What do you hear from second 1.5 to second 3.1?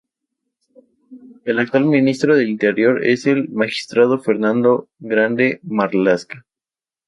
actual ministro del Interior